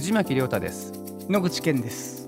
[0.00, 0.94] 藤巻亮太です。
[1.28, 2.26] 野口健です。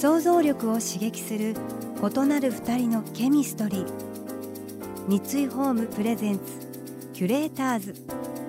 [0.00, 1.54] 想像力を刺激する
[2.00, 3.86] 異なる二人のケミストリー。
[5.06, 6.42] 三井ホームプレゼンツ
[7.12, 7.94] キュレーターズ。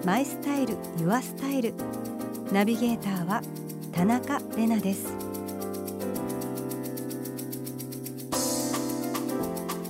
[0.06, 1.74] マイスタイルユアスタイル。
[2.54, 3.42] ナビゲーターは
[3.92, 5.14] 田中れなです。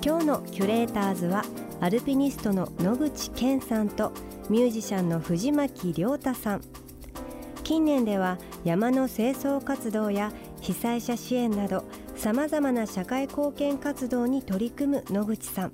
[0.04, 1.46] 今日のキュレーターズは
[1.80, 4.12] アルピニストの野口健さんと
[4.50, 6.62] ミュージシャンの藤巻亮太さん
[7.66, 11.84] 近年では山の清掃活動や被災者支援など
[12.16, 15.74] さまざまな社会貢献活動に取り組む野口さん。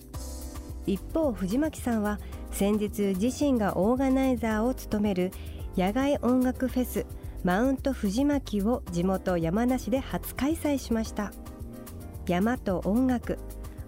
[0.87, 5.31] 一方藤巻さんは先日自身がオーガナイザーを務める
[5.75, 7.05] 野外音楽フェス
[7.43, 11.33] マウント藤巻を地元山梨で初開催しました。
[12.25, 13.37] 山と音楽。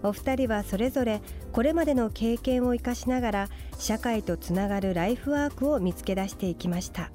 [0.02, 7.10] お二人はそれぞれこれまでの経験を生かしながら社会とつながるライフワークを見つけ出していきました。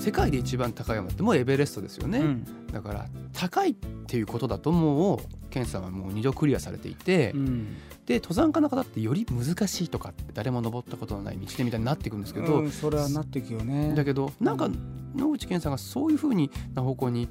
[0.00, 3.74] 世界で一番高い山ってもうエベレストですよね、うん、だから高いっ
[4.06, 5.18] ていうことだともう
[5.50, 13.92] ケンさんはもう2度クリアされていて、うん、で登山家の方ってより難しいとかって誰も登ったことのない道でみたいになっていくんですけど、うん、それはなっていくよね。
[13.94, 14.70] だけどなんか
[15.14, 17.28] 野口健さんがそういうふうにな方向に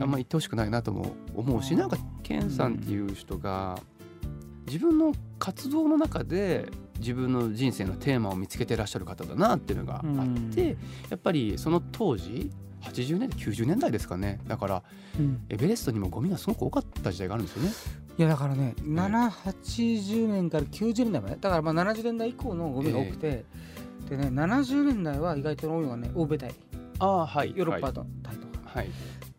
[0.00, 3.80] あんまり行ってほしくないなとも思うし、うん、なんか健さんっていう人が
[4.66, 6.70] 自分の活動の中で
[7.02, 10.76] 自分の人生のテーマを見つけてらっしゃる方だなっていうのがあって、
[11.10, 12.50] やっぱりその当時
[12.82, 14.40] 80年代90年代ですかね。
[14.46, 14.82] だから、
[15.18, 17.70] うん、エベレストにもゴミがすごく多かった時代があるんですよね。
[18.18, 26.54] いやだからね、はい、780年から90年代までだからまあ70年代以降のゴミが多くて、えー、でね70年代は意外と多いのはね欧米隊
[26.98, 28.06] あ、はい、ヨーロッパ隊とか、
[28.66, 28.90] はい、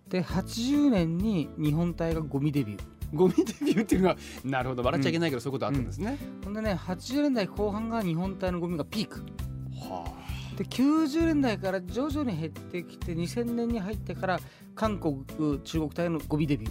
[0.09, 2.81] で80年に日本隊がゴミデビュー
[3.13, 9.19] ゴミデビューっていうのはなるほど笑っちゃいけないけど、そういうことあったんですね、ほんでね80年代後半が日本隊のゴミがピーク。
[9.89, 10.57] はあ。
[10.57, 14.39] で90年代から徐々に減ってきて2000年に入ってから
[14.75, 15.25] 韓国
[15.63, 16.69] 中国隊のゴミデビュ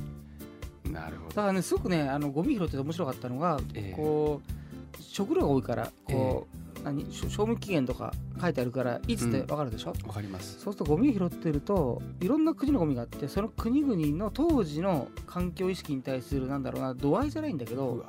[0.84, 0.92] ー。
[0.92, 1.28] なるほど。
[1.28, 10.60] だからねすごくねあのゴミ拾ってて面白かったのが、えー、こう食料が多いからこう、えー何賞味期限とか書いてあるからいつって分かるでしょ、うん、分かります。
[10.60, 18.04] そうするとゴミ拾ってるといろんな国のゴミがあってその国々の当時の環境意識に対するなんだろうな度合いじゃないんだけど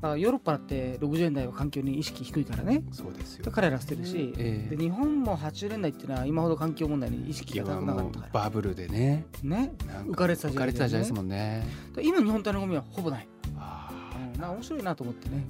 [0.00, 2.84] ヨーロッパだって60年代は環境に意識低いからね。
[2.92, 3.50] そうですよ。
[3.50, 8.32] 彼ら捨てるし、えー、で日本も80年代っていうのは今ほど環境問題に意識が高くなかったから。
[8.32, 9.26] バブルでね。
[9.42, 9.72] ね。
[10.06, 11.66] 浮かれてた時代、ね、浮かれてた時代ですもんね。
[12.00, 13.28] 今日本体のゴミはほぼない。
[13.58, 13.90] あ、
[14.34, 15.44] うん、な面白いなと思ってね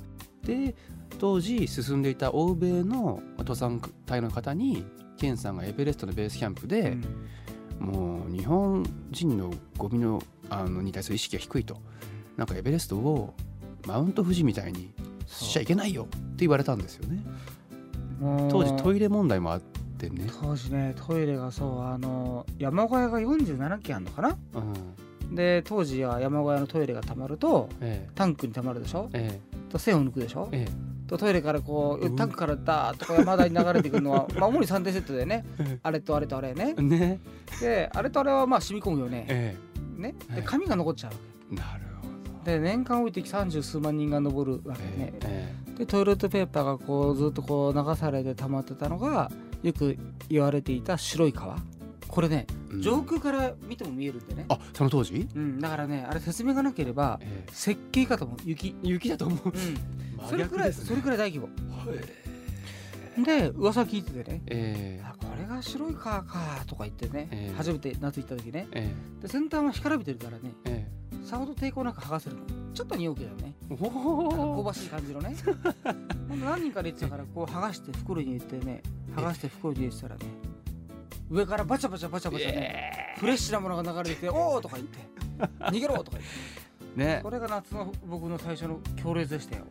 [0.48, 0.74] で
[1.18, 4.84] 当時進んでいた欧米の登山隊の方に
[5.18, 6.96] ケンさんがエベレストのベースキャンプで、
[7.80, 11.76] うん、もう日本人のゴミのあのに対する意識が低いと。
[12.38, 13.34] なんかエベレストを
[13.84, 14.94] マウント富士みたいに
[15.26, 17.20] しちゃいけないよって言われたんですよね。
[18.48, 20.26] 当時トイレ問題もあってね。
[20.40, 31.06] 当時ねトイレがそうあの山小屋が47軒あるのかな、うん、で当時は山小屋のトイレがたまると、ええ、タンクにたまるでしょ、ええ、と線を抜くでしょ、ええ。
[31.08, 35.44] とトイレからこうタンクからダーッと山田に流れてくるのは、 まあ、主に3点セットでね。
[35.82, 36.74] あれとあれとあれね。
[36.74, 37.20] ね。
[37.60, 39.56] であれとあれはまあ染み込むよね,、え
[39.98, 40.14] え、ね。
[40.34, 41.16] で紙が残っちゃうわ
[41.50, 41.56] け。
[41.56, 42.08] なるほ
[42.44, 42.44] ど。
[42.44, 49.30] で年間置いてき三十数万人が上るわけね、ええ、でトイレットペーパーがこうずっとこう流されて溜まってたのが
[49.62, 49.96] よく
[50.28, 51.58] 言われていた白い川
[52.18, 52.48] これね、
[52.80, 54.44] 上空から見ても見えるんでね。
[54.48, 57.20] あその当時、うん、だからねあれ説明がなければ、
[57.52, 58.38] 設計かと思う。
[58.44, 60.28] 雪雪だと思う、うん。
[60.28, 61.48] それくらい、それくらい大規模。
[63.24, 72.42] で噂聞いててね、えー、あこれが白いカーかとか言ってね、えー、初めて夏行った時ね、えー、で先端は干からびてるからね、えー、さほど抵抗なく剥がせるの。
[72.74, 73.54] ちょっと匂うけどね。
[73.68, 75.36] 香ばしい感じのね。
[76.44, 78.82] 何人かで言ってたからこう剥がして袋に入れてね
[79.14, 80.47] 剥がして袋に入れてたらね
[81.30, 84.98] 上からバチャバチャバチャバチャね、フレッシュなものが流れてて「おお!」とか言って
[85.70, 89.64] 「逃げろ!」とか言って、ね、それが夏の僕の最初の強烈でしたよ。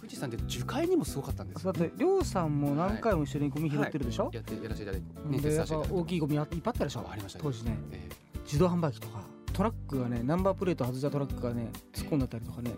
[0.00, 7.06] 富士山って樹海にもすごかったんですだって亮さんも何回も一緒にゴミ拾ってるでしょ、はい、やってやらせていただいて、ね、でやっぱ大きいゴミいっぱいあったでしょ？
[7.08, 12.72] ありました、ね、当時ね、えー、自動販売機とかトラックがねナンバープレート外したトラックがね突っ込んだったりとかね、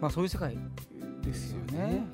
[0.00, 0.56] まあそういう世界
[1.22, 2.04] ですよね。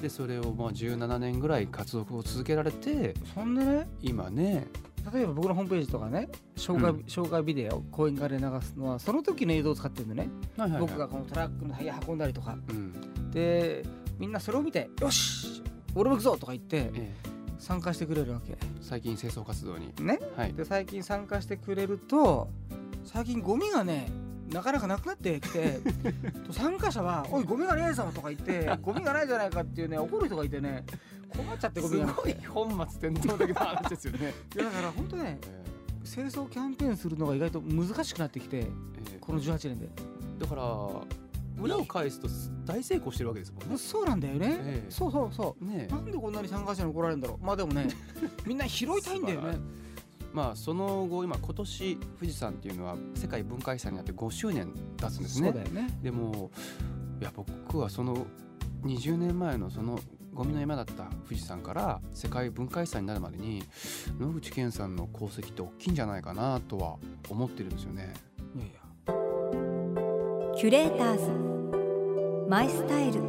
[0.00, 3.88] でそれをまあ17年ぐらい活動を続けられてそんでね？
[4.00, 4.66] 今ね
[5.12, 13.84] 例えば僕のホームページとかね紹介,、紹介ビデオ講演会で流すのはその時の映像を使ってるんでね、はいはいはい、僕がこのトラックのタイヤ運んだりとか、うん、で
[14.18, 15.62] みんなそれを見て「よし
[15.94, 17.14] 俺も行くぞ!」とか言って、ええ、
[17.58, 18.56] 参加してくれるわけ。
[18.80, 19.92] 最近清掃活動に。
[20.00, 22.48] ね、はい、で最近参加してくれると
[23.04, 24.10] 最近ゴミがね
[24.52, 25.80] なかなかなくなってきて
[26.50, 30.84] 参加者は「おいゴミがねえぞ」とか言って 「ゴミがないじゃないか」っていうね怒る人がいてね
[31.28, 32.46] 困っちゃってゴミがなくて。
[32.46, 34.34] 本末転倒的な話ですよね。
[34.54, 39.88] いやだから本当ね、えー、清掃キャンペーンするのが意外と難しくなってきて、えー、この18年で。
[40.38, 40.62] だから
[41.60, 42.28] 裏を返すと
[42.64, 43.76] 大成功してるわけですもんね。
[43.76, 47.44] そうなんだよね、えー、そうそうそう、ね、なんでこんなに参加者に怒られるんだろう。
[47.44, 47.88] まあでもね
[48.46, 49.58] みんな拾いたいんだよね
[50.32, 55.52] まあその後今今年富士山っていうのは世界文化遺産になって5周年経つんですね。
[55.52, 55.98] ね。
[56.02, 56.50] でも
[57.20, 58.26] いや僕はその
[58.84, 59.98] 20年前のその
[60.34, 63.64] ゴミの山だった富士山から世界文化遺産になるまでに
[64.20, 66.96] 野口健さんの功績って大きいんじゃないかなとは
[67.28, 68.14] 思ってるんですよね。
[68.54, 68.80] いやいや。
[70.56, 72.48] キュレーターズ。
[72.48, 73.20] マイスタイル。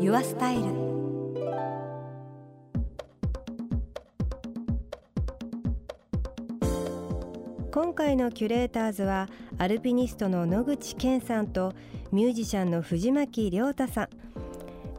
[0.00, 0.95] ユアスタイル
[7.96, 9.28] 回のキュレーターズは
[9.58, 11.72] アルピニストの野口健さんと
[12.12, 14.08] ミュージシャンの藤巻亮太さん、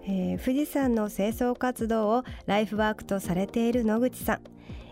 [0.03, 4.41] えー、富士山の清掃活動をライフワークとされている野口さん。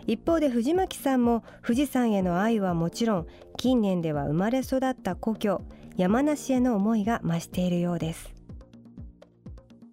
[0.06, 3.26] 一方で藤巻さんも富士山への愛はもちろん
[3.56, 5.62] 近年では生まれ育った故郷
[5.96, 8.32] 山梨への思いが増しているようです。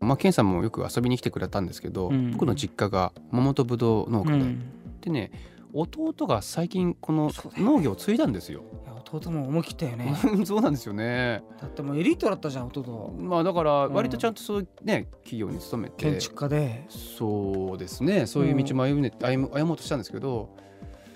[0.02, 4.72] まあ、健さんもよく遊びに来てくれたんですけど、うん、僕の実家が桃とぶどう農家で、うん、
[5.02, 5.32] でね
[5.74, 8.64] 弟が最近この農業を継いだんですよ。
[9.12, 10.16] 弟も思い切ったよね。
[10.46, 11.44] そうなんですよね。
[11.60, 13.14] だってもうエリートだったじゃん弟。
[13.20, 15.96] まあだから割とちゃんとそうね、うん、企業に勤めて。
[15.98, 16.86] 建築家で。
[16.90, 18.26] そうですね。
[18.26, 20.50] そういう道も歩,、ね、歩歩もうとしたんですけど。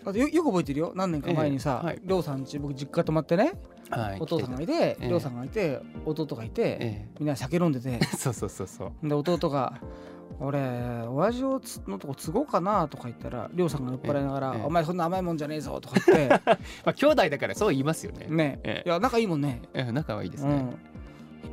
[0.06, 0.94] あよよく覚えてるよ。
[0.96, 3.54] 何年か前にさ、えーはい、亮さんち僕実家泊まってね、
[3.90, 8.04] はい、お父さんがいて亮、えー、さんがいて弟がいて、えー、みんな酒飲んでて。
[8.16, 9.08] そうそうそうそう。
[9.08, 9.82] で弟が
[10.40, 10.60] 俺
[11.08, 16.42] 親父をつのとこ継ごうかなとか言ったら亮さんが酔っ払いながら「お前そんな甘いもんじゃねえぞ」とか言って。
[16.86, 18.28] まあ兄弟だからそう言いますよね。
[18.30, 20.66] ね、いや仲いいもんね、仲はいいですね、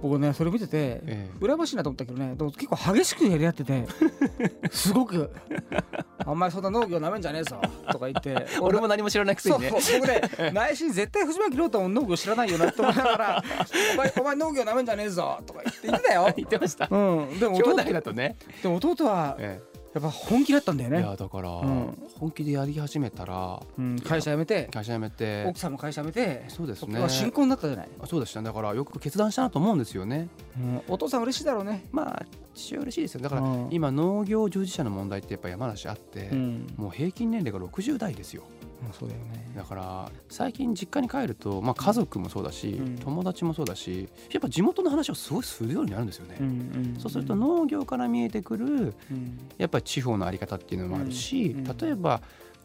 [0.02, 3.86] 僕ねそれ見てて、ええ、羨ましいなと思ったけどねでも結構激しくやり合ってて
[4.70, 5.30] すごく
[6.26, 7.60] 「あんまりそんな農業なめんじゃねえぞ」
[7.90, 9.70] とか言って 俺も何も知らなくてね。
[9.80, 13.44] そう僕ね内心絶対藤巻亮太も農業知らないよなって思いながら
[13.94, 16.32] 「お前お前農業なめんじゃねえぞ」とか言って言ってたよ。
[16.36, 18.36] 言ってました、うん、でも弟だとね。
[18.62, 20.98] でも弟は、ええやっぱ本気だったんだよね。
[20.98, 24.68] いやだから、うん、本気でやり始めたら、うん、会社辞めて。
[24.72, 25.44] 会社辞めて。
[25.46, 26.44] 奥さんも会社辞めて。
[26.48, 27.08] そうですね。
[27.08, 27.88] 新婚だったじゃない。
[28.06, 31.84] そうでしただからよく決断したなと思うんですよね、うん、お父さん嬉しいだろうね。
[31.92, 36.30] まあ父親嬉しいですよだから、今農業従事者の問題ってやっぱ山梨あって、
[36.76, 38.42] もう平均年齢が60代ですよ
[38.92, 39.52] そうだよね。
[39.56, 48.66] だから最近実家に帰ると、まあ、家族もそうだし、うん、友達もそうだしやっぱ地元の話をすごいするようになるんですよね、うんうん、そうすると農業から見えてくる、
[49.10, 52.20] うん、やっぱり地方の在り方っていうのもあるし、例えば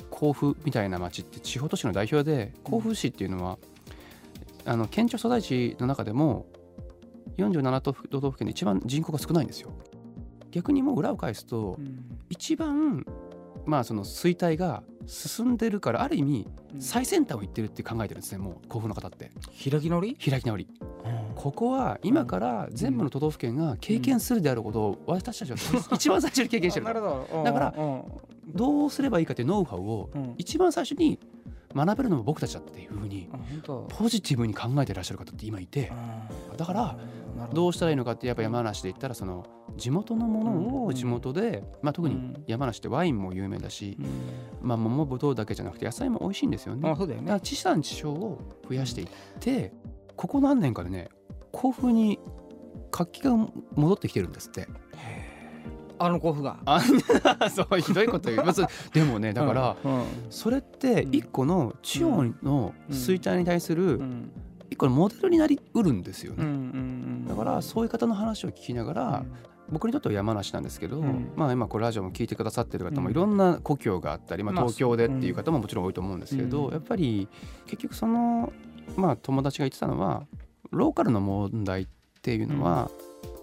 [0.10, 3.58] 甲府みたいな町って地方都市の代表で甲府市っていうのは、
[4.66, 6.48] あの県庁所在地の中でも
[7.38, 9.72] 47都道府県で一番人口が少ないんですよ。
[10.52, 11.78] 逆にもう裏を返すと、
[12.30, 13.06] 一番
[13.66, 16.48] まあその衰退が進んでるからある意味
[16.78, 19.32] 最先端を言ってるって考えてるんですねもう甲府の方って。
[19.70, 20.16] 開き直り？
[20.16, 20.68] 開き直り、
[21.36, 25.58] ここは今から全部の都道府県が経験するであることを私たちは
[25.92, 27.02] 一番最初に経験してるだか
[27.60, 27.74] ら
[28.54, 31.20] どうすればいいかというノウハウを一番最初に
[31.76, 33.28] 学べるのも僕たちだっていうふうに
[33.90, 35.92] ポジティブに考えてらっしゃる方って今いて。
[36.56, 36.98] だから
[37.54, 39.46] どうしたらいいのかってやっぱ山梨で言ったらその
[39.80, 43.98] 地元のものを地元で、まあ、特に山梨ってワインも有名だし、
[44.62, 46.90] まあ、桃ぶどうだけじゃなくて野菜も美味しいんですよね。
[46.90, 47.28] あそうだよね。
[47.28, 49.08] だから地産地消を増やしていっ
[49.40, 49.74] て
[50.16, 51.10] ここ何年かでね
[51.52, 52.20] 甲府に
[52.92, 53.36] 活気が
[53.76, 54.68] 戻ってきてるんですって。
[56.02, 56.60] あの甲府が。
[57.54, 58.62] そうひどいこと言います
[58.94, 64.02] でもねだから、うんうん、それって一個の地方の衰退に対する
[64.70, 69.26] 一個のモデルになりうるんですよね、だからそういう方の話を聞きながら、
[69.72, 77.28] 僕にとっては山梨なんですけど、うん、まあ今これラジオも聞いてくださってる方もいろんな故郷があったり、まあ、東京でっていう方ももちろん多いと思うんですけど、やっぱり
[77.66, 78.52] 結局その
[78.96, 80.26] まあ友達が言ってたのは
[80.72, 81.88] ローカルの問題っ
[82.22, 82.92] ていうのは、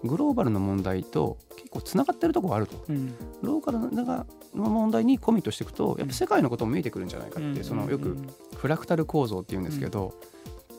[0.03, 8.17] グローバルの問題と結構つながってるところがあると、うん、ローカルの問題にコミットしていくとやっぱ世界のことも見えてくるんじゃないかって、そのよく
[8.55, 10.13] フラクタル構造っていうんですけど、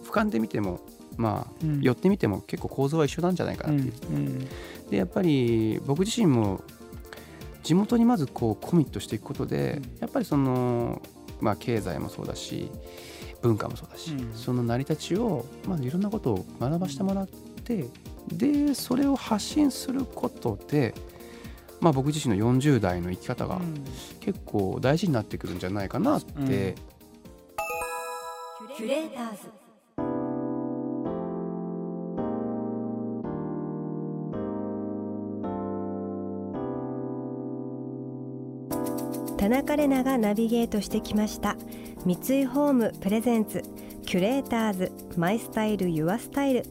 [0.08, 0.80] 俯瞰で見ても
[1.16, 4.48] まあ、うん、寄ってみても結構構造は一緒なんじゃないかなっていう、
[4.90, 6.62] でやっぱり僕自身も
[7.64, 11.02] 地元にまずこうコミットしていくことで、やっぱりその、
[11.40, 12.70] まあ、経済もそうだし
[13.42, 17.28] 文化もそうだし、その成り立ちを、まあ、いろんなことを学ばしてもらっ
[17.64, 17.84] て
[18.28, 20.94] でそれを発信することで、
[21.80, 23.60] まあ、僕自身の40代の生き方が
[24.20, 26.32] 結構大事になってくるんじゃないかなって。
[26.40, 26.46] うん、
[28.76, 29.67] キュレーターズ
[39.48, 41.56] 田中れながナビゲートしてきました。
[42.04, 43.62] 三井ホームプレゼンツ
[44.04, 46.64] キュレーターズマイスタイルユアスタイル。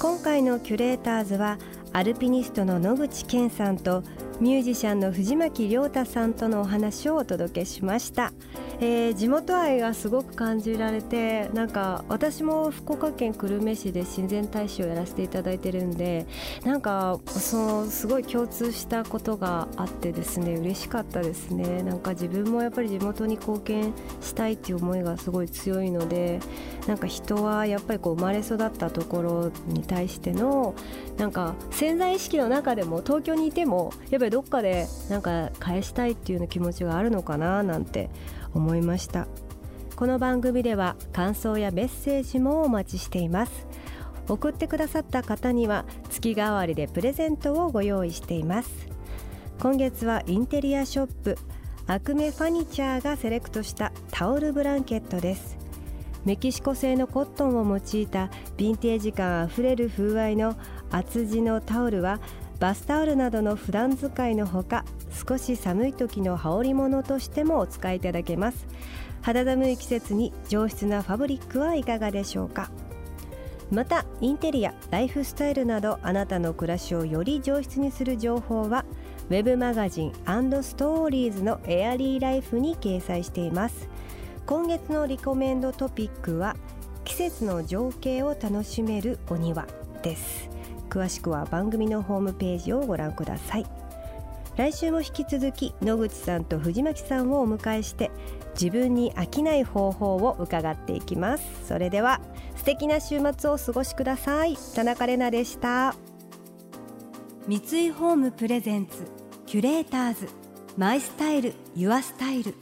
[0.00, 1.58] 今回のキュレーターズは
[1.92, 4.02] アルピニストの野口健さんと
[4.40, 8.32] ミュージシャンの藤巻亮太さんとのお話をお届けしました、
[8.78, 16.26] えー、地元愛がすごく感じられてなんか私も福岡県久留米市で親善大使をやらせていただいてるんで
[16.62, 21.82] なんかそのすごい共通したことがあってですね嬉しかったですね。
[21.82, 26.40] なんか自分もやっぱり地元に貢献したいっていう思いがすごい強いので
[26.86, 30.74] なんか人はやっぱりこう生まれ育ったところに対しての
[31.16, 38.10] なんか潜在意識の中でも東京にいてもやっぱりどっかでなんか返したいっていう気持ちがあるのかななんて
[38.56, 39.28] 思いました。
[39.94, 43.66] この番組では感想やメッセージもお待ちしています。
[44.28, 48.70] 送ってくださった方には月替わりでプレゼントをご用意しています。
[49.60, 51.38] 今月はインテリアショップ
[51.86, 55.56] アクメファニチャーがセレクトしたタオルブランケットです。
[56.24, 60.56] メキシコ製のコットンを用いたヴィンテージ感あふれる風合いの
[60.90, 62.18] 厚地のタオルは
[62.58, 64.84] バスタオルなどの普段使いのほか
[65.16, 68.66] 少し寒い時の羽織物としてもお使いいただけます。
[69.22, 72.70] 肌寒い季節に上質なファブリックはいかがでしょうか。
[73.70, 78.84] またインテリアライフスタイルなどあなたの暮らしをより上質にする情報は
[79.28, 83.88] ウェブマガジンストーリーズのエアリーライフに掲載しています。
[84.46, 86.54] 今月のリコメンドトピックは
[87.04, 89.66] 季節の情景を楽しめるお庭
[90.02, 90.48] です。
[90.88, 93.75] 詳しくは番組のホームページをご覧ください。
[94.56, 98.10] 来週も引き続き野口さんと藤巻さんをお迎えして
[98.54, 101.44] 自分に飽きない方法を伺っていきます。
[101.68, 102.20] それでは
[102.56, 104.56] 素敵な週末をお過ごしください。
[104.74, 105.94] 田中れなでした。
[107.46, 109.06] 三井ホームプレゼンツ
[109.44, 110.28] キュレーターズ
[110.76, 112.54] マイスタイルユアスタイル。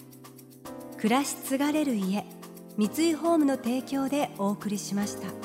[0.98, 2.24] 暮らし継がれる家
[2.76, 5.43] 三井ホームの提供でお送りしました。